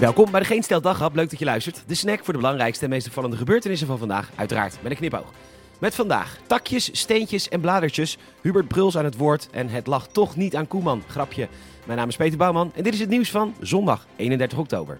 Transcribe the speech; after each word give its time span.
Welkom 0.00 0.30
bij 0.30 0.40
de 0.40 0.46
Geen 0.46 0.62
Stel 0.62 0.80
Daghap. 0.80 1.14
Leuk 1.14 1.30
dat 1.30 1.38
je 1.38 1.44
luistert. 1.44 1.82
De 1.86 1.94
snack 1.94 2.24
voor 2.24 2.32
de 2.32 2.38
belangrijkste 2.38 2.84
en 2.84 2.90
meest 2.90 3.06
opvallende 3.06 3.36
gebeurtenissen 3.36 3.86
van 3.86 3.98
vandaag. 3.98 4.30
Uiteraard 4.34 4.78
met 4.82 4.90
een 4.90 4.96
knipoog. 4.96 5.32
Met 5.78 5.94
vandaag 5.94 6.38
takjes, 6.46 6.90
steentjes 6.92 7.48
en 7.48 7.60
bladertjes. 7.60 8.18
Hubert 8.40 8.68
Bruls 8.68 8.96
aan 8.96 9.04
het 9.04 9.16
woord 9.16 9.48
en 9.50 9.68
het 9.68 9.86
lag 9.86 10.08
toch 10.08 10.36
niet 10.36 10.56
aan 10.56 10.68
Koeman. 10.68 11.02
Grapje. 11.08 11.48
Mijn 11.84 11.98
naam 11.98 12.08
is 12.08 12.16
Peter 12.16 12.38
Bouwman 12.38 12.72
en 12.74 12.82
dit 12.82 12.94
is 12.94 13.00
het 13.00 13.08
nieuws 13.08 13.30
van 13.30 13.54
zondag 13.60 14.06
31 14.16 14.58
oktober. 14.58 14.98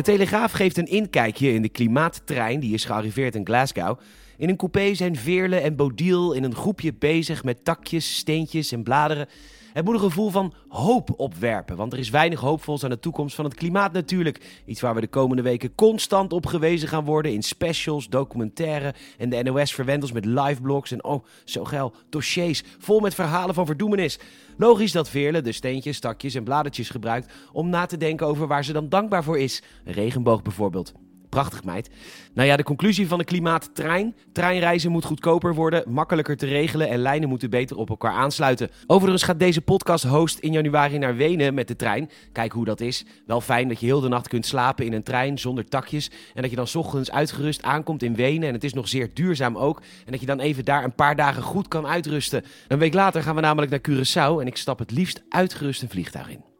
De 0.00 0.06
Telegraaf 0.06 0.52
geeft 0.52 0.76
een 0.76 0.86
inkijkje 0.86 1.52
in 1.52 1.62
de 1.62 1.68
klimaattrein 1.68 2.60
die 2.60 2.74
is 2.74 2.84
gearriveerd 2.84 3.34
in 3.34 3.46
Glasgow. 3.46 3.98
In 4.36 4.48
een 4.48 4.56
coupé 4.56 4.94
zijn 4.94 5.16
Veerle 5.16 5.56
en 5.56 5.76
Bodiel 5.76 6.32
in 6.32 6.44
een 6.44 6.54
groepje 6.54 6.94
bezig 6.98 7.44
met 7.44 7.64
takjes, 7.64 8.16
steentjes 8.16 8.72
en 8.72 8.82
bladeren. 8.82 9.28
Het 9.72 9.84
moet 9.84 9.94
een 9.94 10.00
gevoel 10.00 10.30
van 10.30 10.54
hoop 10.68 11.10
opwerpen, 11.16 11.76
want 11.76 11.92
er 11.92 11.98
is 11.98 12.10
weinig 12.10 12.40
hoopvols 12.40 12.84
aan 12.84 12.90
de 12.90 12.98
toekomst 12.98 13.34
van 13.34 13.44
het 13.44 13.54
klimaat 13.54 13.92
natuurlijk. 13.92 14.62
Iets 14.66 14.80
waar 14.80 14.94
we 14.94 15.00
de 15.00 15.06
komende 15.06 15.42
weken 15.42 15.74
constant 15.74 16.32
op 16.32 16.46
gewezen 16.46 16.88
gaan 16.88 17.04
worden 17.04 17.32
in 17.32 17.42
specials, 17.42 18.08
documentaire 18.08 18.94
en 19.18 19.30
de 19.30 19.42
NOS 19.42 19.74
verwendt 19.74 20.02
ons 20.02 20.12
met 20.12 20.24
liveblogs 20.24 20.92
en 20.92 21.04
oh, 21.04 21.24
zo 21.44 21.64
geil, 21.64 21.94
dossiers 22.08 22.62
vol 22.78 23.00
met 23.00 23.14
verhalen 23.14 23.54
van 23.54 23.66
verdoemenis. 23.66 24.18
Logisch 24.56 24.92
dat 24.92 25.08
Veerle 25.08 25.40
de 25.40 25.52
steentjes, 25.52 26.00
takjes 26.00 26.34
en 26.34 26.44
bladertjes 26.44 26.90
gebruikt 26.90 27.32
om 27.52 27.68
na 27.68 27.86
te 27.86 27.96
denken 27.96 28.26
over 28.26 28.46
waar 28.46 28.64
ze 28.64 28.72
dan 28.72 28.88
dankbaar 28.88 29.24
voor 29.24 29.38
is. 29.38 29.62
Een 29.84 29.92
regenboog 29.92 30.42
bijvoorbeeld. 30.42 30.92
Prachtig 31.30 31.64
meid. 31.64 31.90
Nou 32.34 32.48
ja, 32.48 32.56
de 32.56 32.62
conclusie 32.62 33.08
van 33.08 33.18
de 33.18 33.24
klimaattrein. 33.24 34.14
Treinreizen 34.32 34.90
moet 34.90 35.04
goedkoper 35.04 35.54
worden, 35.54 35.84
makkelijker 35.92 36.36
te 36.36 36.46
regelen 36.46 36.88
en 36.88 36.98
lijnen 36.98 37.28
moeten 37.28 37.50
beter 37.50 37.76
op 37.76 37.88
elkaar 37.90 38.12
aansluiten. 38.12 38.70
Overigens 38.86 39.22
gaat 39.22 39.38
deze 39.38 39.60
podcast 39.60 40.04
host 40.04 40.38
in 40.38 40.52
januari 40.52 40.98
naar 40.98 41.16
Wenen 41.16 41.54
met 41.54 41.68
de 41.68 41.76
trein. 41.76 42.10
Kijk 42.32 42.52
hoe 42.52 42.64
dat 42.64 42.80
is. 42.80 43.04
Wel 43.26 43.40
fijn 43.40 43.68
dat 43.68 43.80
je 43.80 43.86
heel 43.86 44.00
de 44.00 44.08
nacht 44.08 44.28
kunt 44.28 44.46
slapen 44.46 44.86
in 44.86 44.92
een 44.92 45.02
trein 45.02 45.38
zonder 45.38 45.68
takjes. 45.68 46.10
En 46.34 46.42
dat 46.42 46.50
je 46.50 46.56
dan 46.56 46.68
ochtends 46.74 47.10
uitgerust 47.10 47.62
aankomt 47.62 48.02
in 48.02 48.14
Wenen. 48.14 48.48
En 48.48 48.54
het 48.54 48.64
is 48.64 48.74
nog 48.74 48.88
zeer 48.88 49.10
duurzaam 49.14 49.56
ook. 49.56 49.82
En 50.04 50.12
dat 50.12 50.20
je 50.20 50.26
dan 50.26 50.40
even 50.40 50.64
daar 50.64 50.84
een 50.84 50.94
paar 50.94 51.16
dagen 51.16 51.42
goed 51.42 51.68
kan 51.68 51.86
uitrusten. 51.86 52.44
Een 52.68 52.78
week 52.78 52.94
later 52.94 53.22
gaan 53.22 53.34
we 53.34 53.40
namelijk 53.40 53.70
naar 53.70 53.80
Curaçao 53.90 54.40
en 54.40 54.46
ik 54.46 54.56
stap 54.56 54.78
het 54.78 54.90
liefst 54.90 55.22
uitgerust 55.28 55.82
een 55.82 55.90
vliegtuig 55.90 56.30
in. 56.30 56.50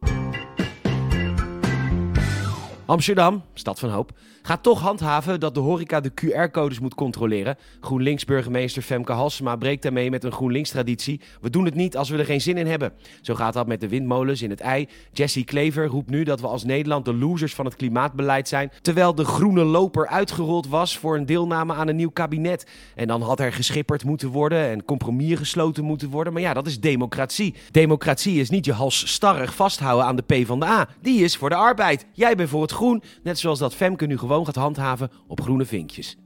Amsterdam, 2.85 3.43
stad 3.53 3.79
van 3.79 3.89
hoop, 3.89 4.11
gaat 4.41 4.63
toch 4.63 4.79
handhaven 4.79 5.39
dat 5.39 5.53
de 5.53 5.59
horeca 5.59 5.99
de 5.99 6.11
QR-codes 6.21 6.79
moet 6.79 6.95
controleren. 6.95 7.57
GroenLinks-burgemeester 7.79 8.81
Femke 8.81 9.11
Halsema 9.11 9.55
breekt 9.55 9.83
daarmee 9.83 10.09
met 10.09 10.23
een 10.23 10.31
GroenLinks-traditie. 10.31 11.21
We 11.41 11.49
doen 11.49 11.65
het 11.65 11.75
niet 11.75 11.97
als 11.97 12.09
we 12.09 12.17
er 12.17 12.25
geen 12.25 12.41
zin 12.41 12.57
in 12.57 12.67
hebben. 12.67 12.93
Zo 13.21 13.35
gaat 13.35 13.53
dat 13.53 13.67
met 13.67 13.79
de 13.79 13.87
windmolens 13.87 14.41
in 14.41 14.49
het 14.49 14.59
ei. 14.59 14.87
Jessie 15.11 15.43
Klever 15.43 15.85
roept 15.85 16.09
nu 16.09 16.23
dat 16.23 16.41
we 16.41 16.47
als 16.47 16.63
Nederland 16.63 17.05
de 17.05 17.13
losers 17.13 17.53
van 17.53 17.65
het 17.65 17.75
klimaatbeleid 17.75 18.47
zijn. 18.47 18.71
Terwijl 18.81 19.15
de 19.15 19.25
groene 19.25 19.63
loper 19.63 20.07
uitgerold 20.07 20.67
was 20.67 20.97
voor 20.97 21.15
een 21.15 21.25
deelname 21.25 21.73
aan 21.73 21.87
een 21.87 21.95
nieuw 21.95 22.09
kabinet. 22.09 22.67
En 22.95 23.07
dan 23.07 23.21
had 23.21 23.39
er 23.39 23.53
geschipperd 23.53 24.03
moeten 24.03 24.29
worden 24.29 24.69
en 24.69 24.85
compromis 24.85 25.37
gesloten 25.37 25.83
moeten 25.83 26.09
worden. 26.09 26.33
Maar 26.33 26.41
ja, 26.41 26.53
dat 26.53 26.67
is 26.67 26.79
democratie. 26.79 27.55
Democratie 27.71 28.39
is 28.39 28.49
niet 28.49 28.65
je 28.65 28.73
halsstarrig 28.73 29.55
vasthouden 29.55 30.05
aan 30.05 30.15
de 30.15 30.41
P 30.43 30.45
van 30.45 30.59
de 30.59 30.65
A. 30.65 30.87
Die 31.01 31.23
is 31.23 31.37
voor 31.37 31.49
de 31.49 31.55
arbeid. 31.55 32.05
Jij 32.11 32.35
bent 32.35 32.49
voor 32.49 32.61
het 32.61 32.70
groen, 32.71 33.03
net 33.23 33.39
zoals 33.39 33.59
dat 33.59 33.75
Femke 33.75 34.05
nu 34.05 34.17
gewoon 34.17 34.45
gaat 34.45 34.55
handhaven 34.55 35.11
op 35.27 35.41
groene 35.41 35.65
vinkjes. 35.65 36.17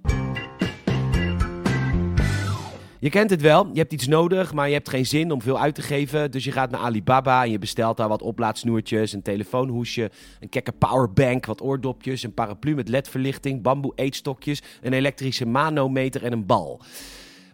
Je 3.05 3.11
kent 3.11 3.29
het 3.29 3.41
wel, 3.41 3.69
je 3.73 3.79
hebt 3.79 3.93
iets 3.93 4.07
nodig, 4.07 4.53
maar 4.53 4.67
je 4.67 4.73
hebt 4.73 4.89
geen 4.89 5.05
zin 5.05 5.31
om 5.31 5.41
veel 5.41 5.59
uit 5.59 5.75
te 5.75 5.81
geven. 5.81 6.31
Dus 6.31 6.43
je 6.43 6.51
gaat 6.51 6.71
naar 6.71 6.79
Alibaba 6.79 7.43
en 7.43 7.51
je 7.51 7.59
bestelt 7.59 7.97
daar 7.97 8.07
wat 8.07 8.21
oplaadsnoertjes, 8.21 9.13
een 9.13 9.21
telefoonhoesje, 9.21 10.11
een 10.39 10.49
kekke 10.49 10.71
powerbank, 10.71 11.45
wat 11.45 11.61
oordopjes, 11.61 12.23
een 12.23 12.33
paraplu 12.33 12.75
met 12.75 12.89
ledverlichting, 12.89 13.61
bamboe 13.61 13.91
eetstokjes, 13.95 14.61
een 14.81 14.93
elektrische 14.93 15.45
manometer 15.45 16.23
en 16.23 16.31
een 16.31 16.45
bal. 16.45 16.81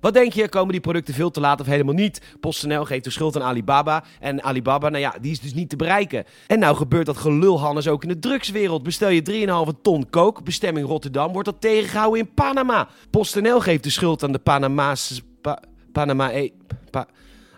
Wat 0.01 0.13
denk 0.13 0.33
je, 0.33 0.49
komen 0.49 0.71
die 0.71 0.81
producten 0.81 1.13
veel 1.13 1.31
te 1.31 1.39
laat 1.39 1.61
of 1.61 1.65
helemaal 1.65 1.93
niet? 1.93 2.21
PostNL 2.39 2.85
geeft 2.85 3.03
de 3.03 3.09
schuld 3.09 3.35
aan 3.35 3.43
Alibaba. 3.43 4.03
En 4.19 4.43
Alibaba, 4.43 4.89
nou 4.89 5.01
ja, 5.01 5.15
die 5.21 5.31
is 5.31 5.39
dus 5.39 5.53
niet 5.53 5.69
te 5.69 5.75
bereiken. 5.75 6.25
En 6.47 6.59
nou 6.59 6.75
gebeurt 6.75 7.05
dat 7.05 7.17
gelulhannes 7.17 7.87
ook 7.87 8.03
in 8.03 8.09
de 8.09 8.19
drugswereld. 8.19 8.83
Bestel 8.83 9.09
je 9.09 9.71
3,5 9.73 9.81
ton 9.81 10.09
kook, 10.09 10.43
bestemming 10.43 10.87
Rotterdam, 10.87 11.31
wordt 11.31 11.47
dat 11.47 11.61
tegengehouden 11.61 12.19
in 12.19 12.33
Panama. 12.33 12.87
PostNL 13.09 13.59
geeft 13.59 13.83
de 13.83 13.89
schuld 13.89 14.23
aan 14.23 14.31
de 14.31 14.39
Panama's... 14.39 15.21
Pa, 15.41 15.59
Panama... 15.91 16.31
Eh, 16.31 16.51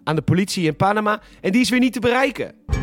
aan 0.04 0.16
de 0.16 0.22
politie 0.22 0.66
in 0.66 0.76
Panama. 0.76 1.22
En 1.42 1.52
die 1.52 1.62
is 1.62 1.70
weer 1.70 1.80
niet 1.80 1.94
te 1.94 2.00
bereiken. 2.00 2.83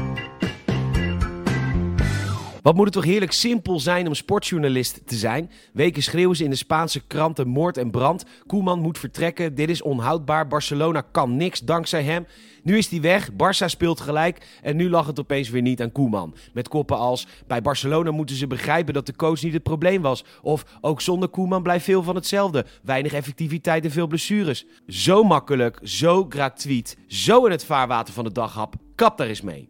Wat 2.62 2.74
moet 2.74 2.84
het 2.84 2.94
toch 2.94 3.04
heerlijk 3.04 3.32
simpel 3.32 3.80
zijn 3.80 4.06
om 4.06 4.14
sportjournalist 4.14 5.06
te 5.06 5.16
zijn? 5.16 5.50
Weken 5.72 6.02
schreeuwen 6.02 6.36
ze 6.36 6.44
in 6.44 6.50
de 6.50 6.56
Spaanse 6.56 7.00
kranten 7.06 7.48
moord 7.48 7.76
en 7.76 7.90
brand. 7.90 8.24
Koeman 8.46 8.80
moet 8.80 8.98
vertrekken, 8.98 9.54
dit 9.54 9.68
is 9.68 9.82
onhoudbaar. 9.82 10.48
Barcelona 10.48 11.00
kan 11.00 11.36
niks 11.36 11.60
dankzij 11.60 12.02
hem. 12.02 12.26
Nu 12.62 12.78
is 12.78 12.88
hij 12.88 13.00
weg, 13.00 13.30
Barça 13.32 13.64
speelt 13.66 14.00
gelijk 14.00 14.58
en 14.62 14.76
nu 14.76 14.90
lag 14.90 15.06
het 15.06 15.20
opeens 15.20 15.48
weer 15.48 15.62
niet 15.62 15.82
aan 15.82 15.92
Koeman. 15.92 16.34
Met 16.52 16.68
koppen 16.68 16.96
als, 16.96 17.26
bij 17.46 17.62
Barcelona 17.62 18.10
moeten 18.10 18.36
ze 18.36 18.46
begrijpen 18.46 18.94
dat 18.94 19.06
de 19.06 19.16
coach 19.16 19.42
niet 19.42 19.52
het 19.52 19.62
probleem 19.62 20.02
was. 20.02 20.24
Of, 20.42 20.64
ook 20.80 21.00
zonder 21.00 21.28
Koeman 21.28 21.62
blijft 21.62 21.84
veel 21.84 22.02
van 22.02 22.14
hetzelfde. 22.14 22.66
Weinig 22.82 23.12
effectiviteit 23.12 23.84
en 23.84 23.90
veel 23.90 24.06
blessures. 24.06 24.66
Zo 24.86 25.24
makkelijk, 25.24 25.78
zo 25.82 26.26
gratuit, 26.28 26.96
zo 27.06 27.44
in 27.44 27.50
het 27.50 27.64
vaarwater 27.64 28.14
van 28.14 28.24
de 28.24 28.32
daghap. 28.32 28.74
Kap 28.94 29.18
daar 29.18 29.26
eens 29.26 29.40
mee. 29.40 29.68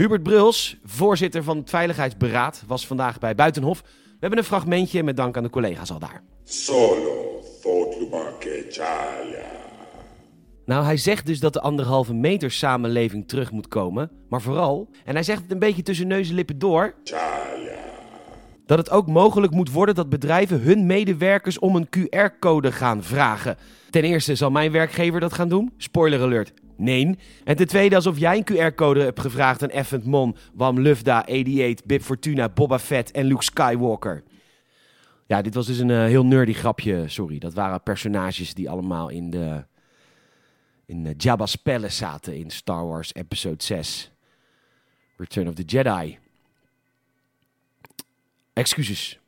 Hubert 0.00 0.22
Bruls, 0.22 0.76
voorzitter 0.84 1.42
van 1.42 1.56
het 1.56 1.70
Veiligheidsberaad, 1.70 2.62
was 2.66 2.86
vandaag 2.86 3.18
bij 3.18 3.34
Buitenhof. 3.34 3.80
We 3.82 4.16
hebben 4.20 4.38
een 4.38 4.44
fragmentje 4.44 5.02
met 5.02 5.16
dank 5.16 5.36
aan 5.36 5.42
de 5.42 5.50
collega's 5.50 5.90
al 5.90 5.98
daar. 5.98 6.22
Solo. 6.44 7.42
Nou, 10.64 10.84
hij 10.84 10.96
zegt 10.96 11.26
dus 11.26 11.40
dat 11.40 11.52
de 11.52 11.60
anderhalve 11.60 12.14
meter 12.14 12.50
samenleving 12.50 13.28
terug 13.28 13.50
moet 13.50 13.68
komen. 13.68 14.10
Maar 14.28 14.42
vooral, 14.42 14.88
en 15.04 15.14
hij 15.14 15.22
zegt 15.22 15.42
het 15.42 15.50
een 15.50 15.58
beetje 15.58 15.82
tussen 15.82 16.06
neus 16.06 16.28
en 16.28 16.34
lippen 16.34 16.58
door... 16.58 16.94
Dat 18.66 18.78
het 18.78 18.90
ook 18.90 19.06
mogelijk 19.06 19.52
moet 19.52 19.72
worden 19.72 19.94
dat 19.94 20.08
bedrijven 20.08 20.60
hun 20.60 20.86
medewerkers 20.86 21.58
om 21.58 21.76
een 21.76 21.88
QR-code 21.98 22.72
gaan 22.72 23.02
vragen. 23.02 23.56
Ten 23.90 24.02
eerste 24.02 24.34
zal 24.34 24.50
mijn 24.50 24.72
werkgever 24.72 25.20
dat 25.20 25.32
gaan 25.32 25.48
doen. 25.48 25.72
Spoiler 25.76 26.20
alert. 26.20 26.52
Nee. 26.80 27.18
En 27.44 27.56
ten 27.56 27.66
tweede 27.66 27.94
alsof 27.94 28.18
jij 28.18 28.36
een 28.36 28.72
QR-code 28.72 29.00
hebt 29.00 29.20
gevraagd 29.20 29.62
aan 29.62 29.70
Effent 29.70 30.04
Mon, 30.04 30.36
Wam 30.54 30.80
Lufda, 30.80 31.18
88, 31.18 31.86
Bib 31.86 32.02
Fortuna, 32.02 32.48
Boba 32.48 32.78
Fett 32.78 33.10
en 33.10 33.24
Luke 33.24 33.44
Skywalker. 33.44 34.22
Ja, 35.26 35.42
dit 35.42 35.54
was 35.54 35.66
dus 35.66 35.78
een 35.78 35.90
eh, 35.90 36.04
heel 36.04 36.24
nerdy 36.24 36.52
grapje, 36.52 37.08
sorry. 37.08 37.38
Dat 37.38 37.54
waren 37.54 37.82
personages 37.82 38.54
die 38.54 38.70
allemaal 38.70 39.08
in 39.08 39.30
de 39.30 39.64
in 40.86 41.06
eh, 41.06 41.14
Jabba's 41.16 41.56
Palace 41.56 41.96
zaten 41.96 42.36
in 42.36 42.50
Star 42.50 42.86
Wars 42.86 43.14
Episode 43.14 43.62
6. 43.62 44.10
Return 45.16 45.48
of 45.48 45.54
the 45.54 45.62
Jedi. 45.62 46.18
Excuses. 48.52 49.19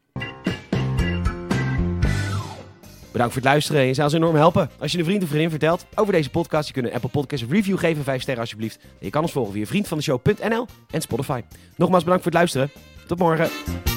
Bedankt 3.13 3.33
voor 3.33 3.43
het 3.43 3.51
luisteren. 3.51 3.87
Je 3.87 3.95
zou 3.95 4.07
ons 4.07 4.17
enorm 4.17 4.37
helpen 4.37 4.71
als 4.79 4.93
je 4.93 4.99
een 4.99 5.05
vriend 5.05 5.23
of 5.23 5.29
vriendin 5.29 5.51
vertelt 5.51 5.87
over 5.95 6.13
deze 6.13 6.31
podcast. 6.31 6.67
Je 6.67 6.73
kunt 6.73 6.87
een 6.87 6.93
Apple 6.93 7.11
Podcast 7.11 7.45
review 7.49 7.79
geven, 7.79 8.05
5 8.05 8.23
sterren 8.23 8.43
alsjeblieft. 8.43 8.79
En 8.83 9.07
je 9.07 9.11
kan 9.11 9.23
ons 9.23 9.33
volgen 9.33 9.53
via 9.53 9.67
vriendvandeshow.nl 9.67 10.67
en 10.91 11.01
Spotify. 11.01 11.41
Nogmaals 11.77 12.05
bedankt 12.05 12.25
voor 12.25 12.33
het 12.33 12.41
luisteren. 12.41 12.71
Tot 13.07 13.19
morgen. 13.19 13.92